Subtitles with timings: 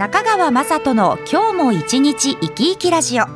[0.00, 3.26] 中川雅人の今日も一日生き生きラジオ。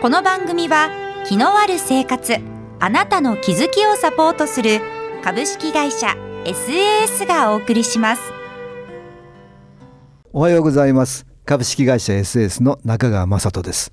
[0.00, 0.88] この番組は
[1.26, 2.36] 気のある生活
[2.78, 4.80] あなたの気づきをサポートする
[5.24, 6.14] 株式会社
[6.44, 8.22] SAS がお送りします。
[10.32, 11.33] おはようございます。
[11.46, 13.92] 株式会社 SS の中川雅人です。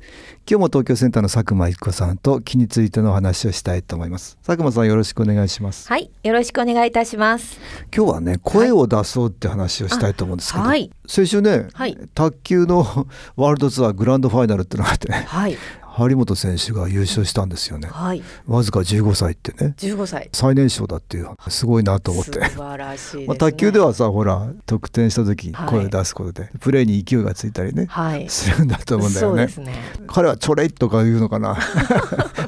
[0.50, 4.38] 今日も東京センターの佐久間一子さんと気についてのお話をしたいと思います。
[4.38, 5.90] 佐久間さんよろしくお願いします。
[5.90, 7.60] はいよろしくお願いいたします。
[7.94, 12.86] 今日はね声を出そうって話をしたいと思うんですけど、はい、先週ね、はい、卓球の
[13.36, 15.58] ワールドツアーグランドファイナルってのがあってね、はい、
[15.92, 19.76] 張本選手が優勝したんですよね、はい、わずか15歳ってね。
[19.78, 20.30] 15歳。
[20.32, 21.30] 最年少だっていう。
[21.50, 22.44] すごいなと思って。
[22.50, 29.48] 素晴らしい、ね、 まあ、卓球ではさほら得点した時声を出すことで、はい、プレーに勢いがついたりね、はい、するんだと思うんだよね。
[29.48, 29.76] ね。
[30.08, 31.58] 彼はちょれいとか言うのかな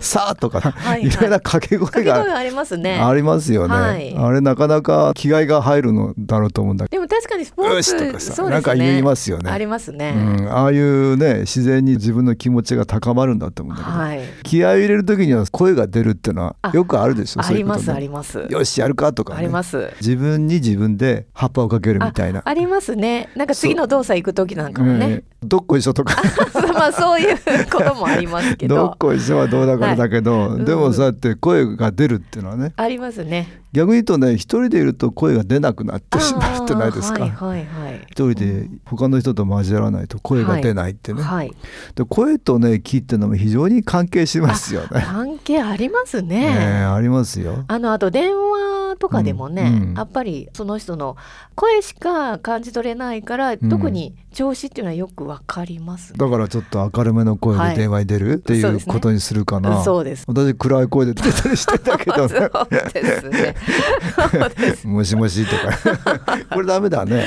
[0.04, 3.00] さあとかな、はいはい、いろんな掛け声がありますね。
[3.00, 9.50] ありますよね、はい、あれなかなか気合が入るのだろうと思うんだでも確かにスポーツとかさ、ね、なんか言いますよね。
[9.50, 14.22] ありますね、うん、ああいうね自然に自分の気持ちが高まるんだと思うんだけど、はい。
[14.44, 17.42] 気合を入れる時には声が出るっていうのはよくあるでしょ？
[17.42, 18.46] ありますあります。
[18.50, 19.92] よしやるかとか、ね、あります。
[20.02, 22.42] 自分に自分で葉っぱをかけるみたいな。
[22.44, 23.30] ありますね。
[23.36, 26.22] なんか次の動作行く時なんかもね、えー、どっこいしょとか。
[26.74, 27.38] まあそういう
[27.72, 28.76] こともありますけど。
[28.76, 32.74] どっこいしょはどうだからだけど、はい、でもそうやって声が出るっていうのはね。
[32.76, 33.64] ありますね。
[33.74, 41.52] 逆に言うとね一人でいると声が出なくなってしまうってないですか、はいはいはい、一人で他の人と交わらないと声が出ないってね、はい、
[41.96, 44.88] で声とね気っていうのも非常に関係しますよね。
[45.02, 47.66] 関係ありますね、ね、ありますよ。
[47.68, 51.16] あのあと電話とかでもね、うんうん、やっぱりその人の
[51.56, 59.84] 声しか感じ取れないから、うん、特に調子っていうのはよくわかります、ね、だからちょっと明るめの声で電話に出る、っていうことにするかな。
[59.84, 64.92] そうです、ね、私暗い声で出たりしてたけど、ね、そうですね。
[64.92, 66.38] もしもしとか。
[66.52, 67.26] これダメだね。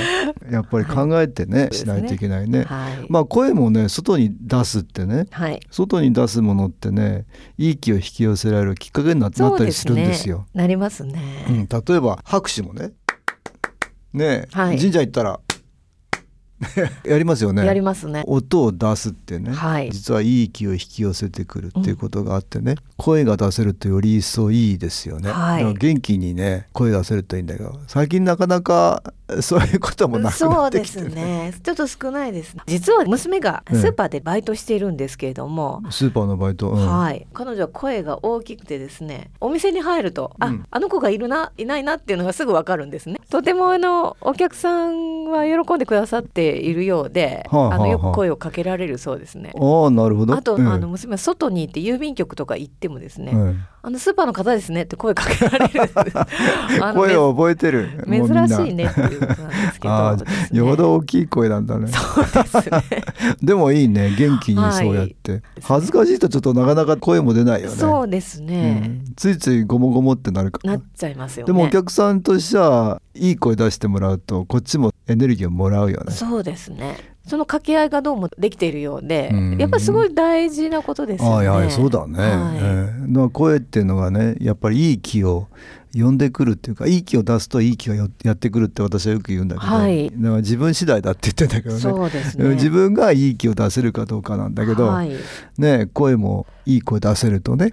[0.51, 7.27] やっぱり考えてね、はい、しないといけないね、はい、まあ声もね外に出すってね、はい、外に出すものってね
[7.59, 10.47] いい気を引き寄せられるきっかけになったりするんですよ。
[10.55, 12.93] なりますね、うん、例えば拍手もね。
[14.13, 15.41] ね、はい、神社行ったら。
[17.05, 17.67] やりますよね。
[17.67, 18.23] やりますね。
[18.27, 29.03] 音を出すってね、はい、実はいい気を引き寄せてくるっていうことがあってね、うん、声が出せるとより一層いいですよね、はい、元気にね声出せるといいんだけど最近なかなか
[29.41, 31.55] そういうこともなくなってきて、ね、そうですね。
[31.63, 37.27] ちょっと少ないです実は娘がスーパーでバイトしているんですけれども、うん、スーパーのバイト、うん、はい。
[37.33, 43.21] 彼女は声が大きくてですねお店に入ると、あ、うん、あの子がいるないないなっていうのがすぐわかるんですね。
[43.31, 47.79] とてもあのお客さんは喜んでくださっているようで、はあはあ、あ。
[47.79, 49.53] のよく声をかけられるそうですね。
[49.55, 50.35] ああなるほど。
[50.35, 55.81] あと、うん、あの娘は外に行って郵便局とか行ってもですね、うん、あのスーパーの方ですねって声かけられる。
[56.93, 58.05] 声を覚えてる。
[58.05, 59.95] 珍しいねっていうことなんですけど。
[59.95, 61.87] あ、ね、よほど大きい声なんだね。
[61.87, 62.83] そうですね。
[63.41, 64.13] でもいいね。
[64.19, 67.77] 元気にそうやって、はい、恥ずかしいとちょっとなかなか声も出ないよね。
[67.77, 71.53] そうですね、うん、ついついごもごもってなるかなっちゃいますよね。
[71.53, 76.13] でもお客さんとしてはいい声出してもらうとこっちもエネルギーをもらうよね。
[76.13, 81.49] そうですねその掛け合いがどうもできているようで、やっぱりすごい大事なことですよね。
[81.49, 82.29] あいやそうだね、はい。
[82.29, 85.49] えー、声っていうのがねやっぱりいい気を
[85.93, 91.81] 呼んでくるっていうかいい気を出すといい気がやってくるって私はよく言うんだけど、はい、だから自分次第だって言ってんだけどね。
[91.81, 92.49] そうですね。
[92.51, 95.13] 自分がいい気を出せるかどうかなんだけど、はい、
[95.59, 97.73] ね声もいい声出せるとね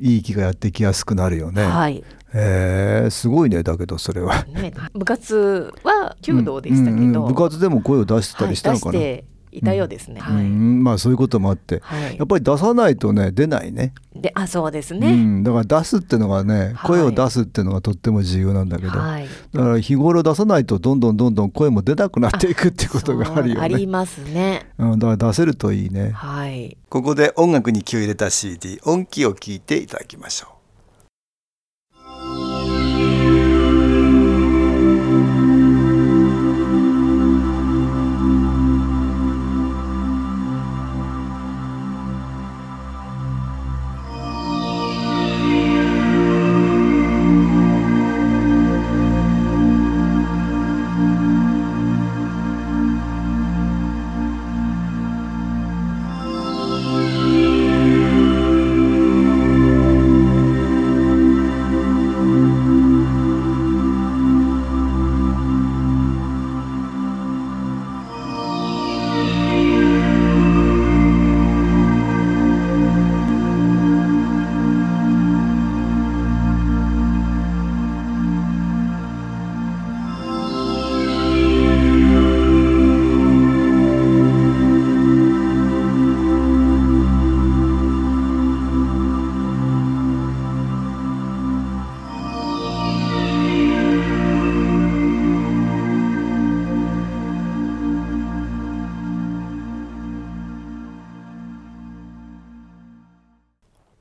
[0.00, 1.64] いい気がやってきやすくなるよね。
[1.64, 2.02] はい
[2.34, 13.94] えー、すごいねだけどそれは、ね、部活は弓道でしたけど、うんうんうん、部活でも声を出してたりしたのかな、はいいたようですね、うん、はい、まあそういうこともあって、はい、やっぱり出さないとね出ないね。
[14.14, 23.60] であそうですね、うん、だから出すっていうのがね声を出すっていうのがとっても重要なんだけど、はい、だから日頃出さないとどんどんどんどん声も出なくなっていくっていうことがあるよね。
[23.60, 26.10] ありますね、うん、だから出せるといいね。
[26.10, 26.76] はい。
[26.88, 30.57] ここで音楽に気を入れた CD 音気を聞いていただきましょう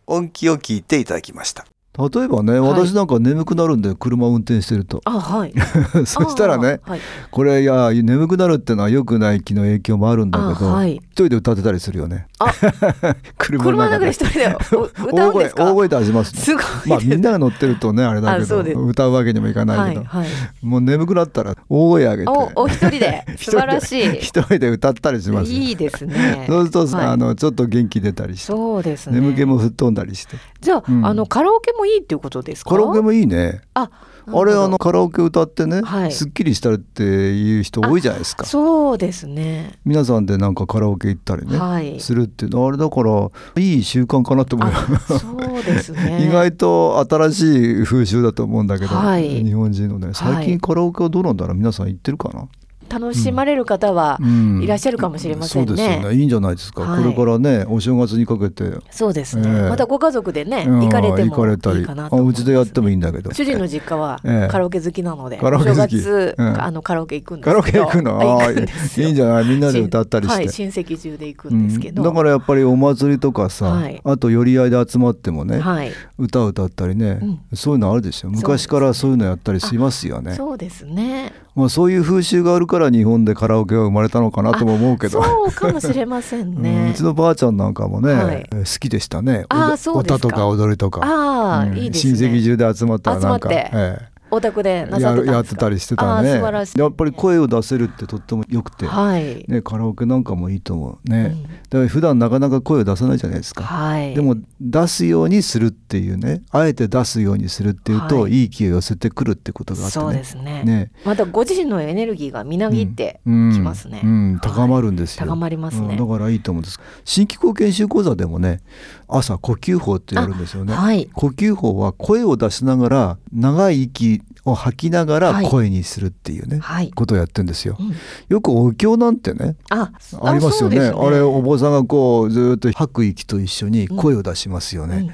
[0.08, 1.66] 音気を聞いていただきました。
[1.98, 2.70] 例えばね、はい。
[2.72, 5.02] 私なんか眠くなるんで車運転してると。
[5.06, 5.54] あはい。
[6.06, 7.00] そしたらねあはい。
[7.32, 10.96] これいや眠くなるってのは良くない気の影響もあるんだけど、あはい。
[10.96, 12.28] 一人で歌ってたりするよね。
[12.40, 12.52] あ
[13.38, 14.10] 車の中で。
[14.12, 15.64] 一人でお歌大声うんですか？
[15.66, 16.42] 大声出しますね。
[16.42, 16.64] すごい。
[16.88, 20.30] まあみんなが乗ってるとねあれだけど歌うわけにもいかないけど、はいはい。
[20.66, 22.30] もう眠くなったら大声上げて。
[22.30, 23.26] おお 一人で？
[23.38, 24.06] 素晴らしい。
[24.20, 25.60] 一人で歌ったりしますよ。
[25.60, 26.46] いいですね。
[26.48, 29.20] そうするとあのちょっと元気出たりして、そうですね。
[29.20, 31.06] 眠気も吹っ飛んだりしてじゃあ,、うん。
[31.06, 32.72] あのカラオケもいいっていうことですか？
[32.72, 33.62] カラオケもいいね。
[33.74, 33.90] あ
[34.30, 36.12] あれあのカラオケ歌ってね、はい。
[36.12, 38.46] すっきりしたっていう人多いじゃないですか。
[38.46, 39.80] そうですね。
[39.86, 42.00] 皆さんでなんかカラオケ行ったりね、はい。
[42.02, 42.68] するっていうの。
[42.68, 44.72] あれだからいい習慣かなと思う
[45.18, 46.24] そうですね。
[46.28, 49.44] 意外と新しい風習だと思うんだけど、はい。
[49.46, 51.56] 日本人のね最近カラオケはどうなんだろう？
[51.56, 52.50] 皆さん行ってるかな、
[52.90, 54.62] 楽しまれる方はうん。
[54.62, 55.68] いらっしゃるかもしれませんね。
[55.68, 56.16] そうですよね。
[56.16, 57.04] いいんじゃないですか、はい。
[57.04, 59.70] これからねお正月にかけて、そうですね、ええ。
[59.70, 60.80] またご家族でね、うん。
[60.82, 62.42] 行かれてもいいかなあと思います。
[62.42, 63.34] うちでやってもいいんだけど。
[63.34, 64.48] 主人の実家はええ。
[64.50, 65.80] カラオケ好きなので、カラオケ好き。
[65.80, 68.20] お正月、うんあのカラオケ行くんでカラオケ行くの？
[68.20, 69.46] あああいいんじゃない？
[69.46, 72.10] みんなで歌ったりして、はい、親戚中で行くんですけど、うん。
[72.10, 74.02] だからやっぱりお祭りとかさ、はい。
[74.04, 77.40] あと寄り合いで集まってもね、はい、歌を歌ったりね、うん。
[77.54, 78.30] そういうのあるでしょ。
[78.30, 80.36] 昔からそういうのやったりしますよね。
[80.36, 81.34] そうですね。
[81.56, 85.24] まあ、そういう風習があるから日本でカラオケが生まれたのかなとも思うけど。
[85.24, 87.04] そうかもしれませんうんねうち。
[87.04, 88.50] のばあちゃんなんかもね、はい。
[88.50, 89.46] 好きでしたね。
[89.50, 91.02] あそう歌とか踊りとか。
[91.04, 92.18] あいいですね。
[92.18, 93.72] 親戚中で集まったらなんか集まって。
[93.74, 95.32] えお宅でえなさってたんですか？
[95.34, 96.30] やってたりしてたね。
[96.76, 99.46] やっぱり声を出せるってとってもよくて、はい。
[99.48, 101.44] ね、カラオケなんかもいいと思うね、うん。
[101.44, 104.14] だから普段なかなか声を出さないじゃないですか、はい。
[104.16, 108.34] でも出すようにするっていうねあえて出すようにするっていうと、はい。
[108.34, 110.04] い、い気を寄せてくるってことがあってね。
[110.04, 110.64] そうですね。
[110.64, 110.92] ね。
[111.06, 113.64] またご自身のエネルギーがみなぎってきうん。
[113.64, 114.02] ますね。
[114.04, 114.40] うん。
[114.42, 115.90] 高まるんですよ、高まりますね。
[115.92, 115.98] うん。
[115.98, 116.80] だからいいと思うんです。
[117.06, 118.62] 新機構研修講座でもね
[119.08, 121.10] 朝呼吸法ってやるんですよね、はい。
[121.14, 125.46] 呼吸法は声を出しながら長い息を吐きながらはい。
[125.46, 126.92] 声にするっていうね、はい。
[126.92, 127.78] ことをやってるんですよ。
[127.80, 127.96] うん。
[128.30, 130.80] よくお経なんてねあ、ありますよね。
[130.80, 135.10] あそうですれお坊さんがこうずーっと吐く息と一緒に声を出しますよね、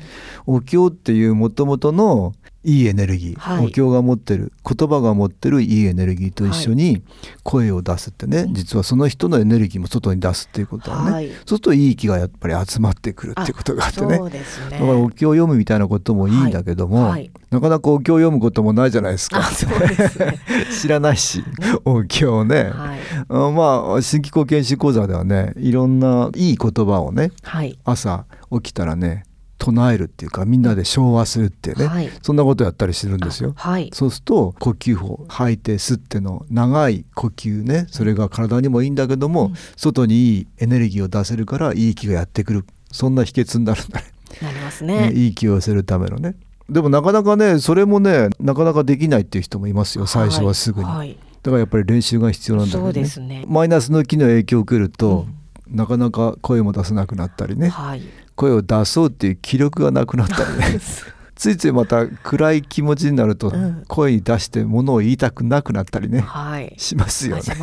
[0.45, 3.65] お経っていうもともとのいいエネルギー、はい。
[3.65, 7.03] お経が持ってる言葉が持ってるいいエネルギーと一緒に
[7.43, 11.27] 声を出すってね、実はその人のエネルギーも外に出すっていうことはね、はい。
[11.27, 14.17] そうするといい気がやっぱり集まってくるっていうことがあってね。
[14.17, 14.29] ね。
[14.71, 17.11] だからお経を読むみたいなこともいいんだけども、はい。
[17.11, 17.31] はい。
[17.49, 19.43] なかなかお経を読むこともないじゃないですか。
[19.43, 20.39] すね。
[20.81, 21.43] 知らないし
[21.83, 22.99] お経をね、はい。
[23.27, 27.77] あまあ新機構研修講座ではねいろんないい言葉をねはい。
[27.83, 29.25] 朝起きたらね
[29.63, 33.53] 唱えるっていうかみんなで唱和するっていうね、はいそんなことやったりしてるんですよ。
[33.55, 33.89] はい。
[33.93, 44.07] そうすると呼吸法吐いて吸っての長い呼吸ねそれが体にもいいんだけども、うん外にいいエネルギーを出せるからいい気がやってくるそんな秘訣になるんだね
[44.41, 45.13] なりますねね。
[45.13, 46.35] いい気を寄せるためのね。
[46.69, 51.17] でもなかなかねそれもねなかなかできないっていう人もいますよ最初はすぐに、はい。
[51.43, 55.27] だからやっぱり練習が必要なんだけど、ね、そうですねマイナスの気の影響を受けると、
[55.67, 58.01] なかなか声も出せなくなったりね、はい。
[58.35, 60.79] 声を出そうっていう気力がなくなったのね
[61.43, 66.73] ついついまた暗い気持ちになるとうん声に出してものを言いたくなくなったりね、はい。
[66.77, 67.41] しますよね。
[67.43, 67.53] ね。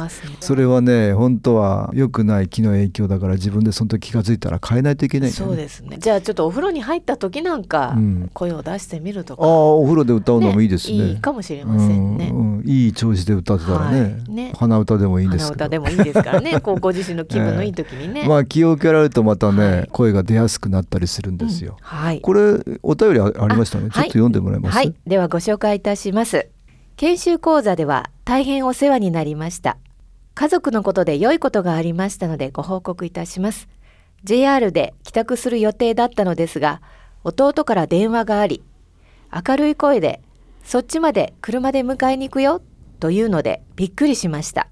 [0.41, 5.35] それはね本当は良くない気の影響だから自分でその時気が付いたら変えないといけないね。
[5.35, 5.97] そうですね。
[5.99, 9.43] じゃあちょっとお風呂に入った時なんかうん声を出してみるとか。
[9.43, 10.97] ああお風呂で歌うのもいいですね。
[10.97, 12.29] いいかもしれませんね。
[12.35, 16.61] うんうんいい調子で歌ってたらね,、はいね鼻歌でもいいんです鼻歌でもいいですからね。
[16.61, 18.27] こうご自身の気分のいい時にね。
[18.29, 21.77] まあ気を受けられるとまたね、はい声が出やすくなったりするんですよ。
[21.79, 22.21] うんはい。
[22.21, 23.85] これお便りあありましたね。
[23.85, 24.77] ちょっとはい読んでもらえます。
[24.77, 26.49] はい、ではご紹介いたします。
[26.97, 29.79] 研修講座では大変お世話になりました。
[30.35, 33.69] 家族のことで良いことがありましたのでご報告いたします。
[34.25, 36.83] JR で帰宅する予定だったのですが、
[37.25, 38.63] 弟から電話があり、
[39.47, 40.21] 明るい声で、
[40.65, 42.63] そっちまで車で迎えに行くよ
[43.01, 44.69] というのでびっくりしました。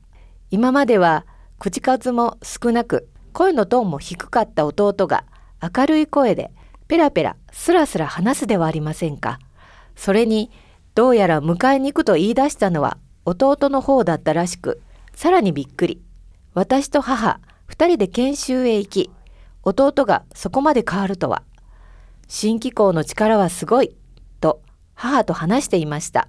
[0.50, 1.26] 今までは
[1.58, 5.24] 口数も少なく、声のトーンも低かった弟が
[5.62, 6.50] 明るい声で
[6.88, 9.38] ペラペラスラスラ話すではありませんか？
[9.94, 10.50] それに
[10.94, 14.80] どうやら迎えに行くと言い出したのは弟の方だったらしく
[15.14, 16.00] さらにびっくり。
[16.54, 19.10] 私と母二人で研修へ行き
[19.64, 21.42] 弟がそこまで変わるとは。
[22.26, 23.94] 新機構の力はすごい
[24.40, 24.62] と
[24.94, 26.28] 母と話していました。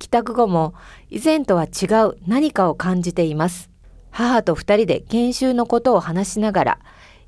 [0.00, 0.74] 帰宅後も
[1.10, 3.70] 以前とは違う何かを感じています。
[4.10, 6.78] 母と二人で研修のことを話しながら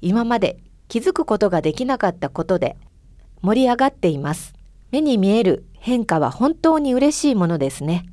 [0.00, 2.76] 今まで気づくことができなかったことで
[3.42, 4.54] 盛り上がっています。
[4.90, 8.06] 目に見える変化は本当に嬉しいものですね。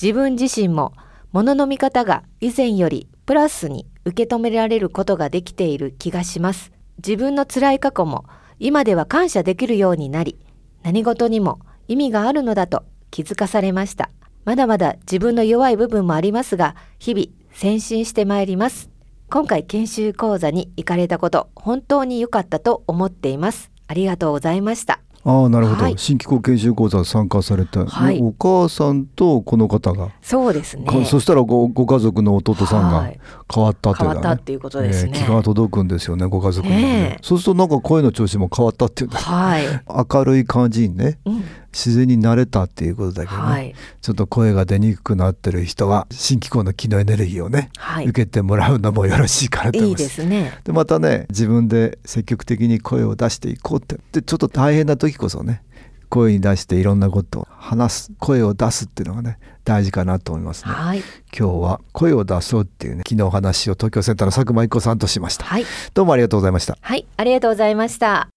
[0.00, 0.92] 自分自身も
[1.32, 6.72] 物の見方が以前よりプラスに受け止められることができている気がします。
[6.98, 8.24] 自分の辛い過去も
[8.58, 10.38] 今では感謝できるようになり
[10.82, 14.10] 何事にも意味があるのだと気づかされました。
[14.44, 17.26] まだまだ自分の弱い部分もありますが日々
[17.60, 18.93] 前進してまいります。
[19.34, 23.72] 今回研修講座に行かれたこと本当に良かったと思っています。
[23.88, 25.00] ありがとうございました。
[25.24, 25.94] ああなるほど、はい。
[25.96, 28.20] 新機構研修講座参加された、はい。
[28.22, 30.84] お母さんとこの方が、そうですね。
[30.84, 33.18] かそしたらごご家族の弟さんがはい。
[33.52, 35.12] 変わったというね変わったっていうことですね。
[35.16, 37.18] えー気が届くんですよねご家族にもねねえ。
[37.20, 39.64] そうするとなんか声の調子も変わったっていうんだはい、
[40.12, 41.18] 明るい感じにね。
[41.24, 41.42] うん
[41.74, 43.74] 自然になれたっていうことだけどね、はい。
[44.00, 48.06] ちょっと声が出にくくなってる人は新機構の気のエネルギーをね、はい。
[48.06, 50.04] 受けてもらうのもよろしいかなと思いいいます。
[50.04, 50.58] ですね。
[50.64, 53.98] でまたね自分で積極的に声を出していこうって。
[54.12, 55.62] でちょっと大変な時こそね
[56.08, 60.72] 声に出していろんなことを話す声を出すっていうのがね大事かなと思いますね。
[60.72, 61.02] はい。
[61.36, 65.44] 今日は声を出そうっていうね昨日お話を東京センターの佐久間一子さんとしました。
[65.44, 65.66] はい。
[65.92, 66.78] どうもありがとうございました。
[66.80, 67.06] はい。
[67.16, 68.33] ありがとうございました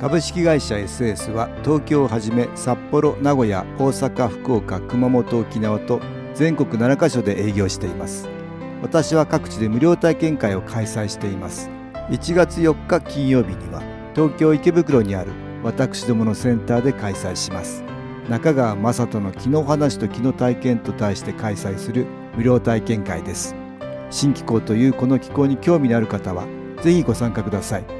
[0.00, 6.00] 株式会社 SS は東京をはじめ札幌名古屋大阪福岡熊本沖縄と
[6.34, 8.26] 全国7カ所で営業しています。
[8.80, 11.68] 私は各地で無料体験会を開催しています。
[12.08, 13.82] 1月4日金曜日には
[14.14, 17.84] 東京池袋にある私どものセンターで開催します。
[18.26, 23.54] 中川雅人の気の話と気の体験と題して開催する無料体験会です。
[24.08, 26.46] 新気候というこの気候に興味のある方は
[26.80, 27.99] ぜひご参加ください。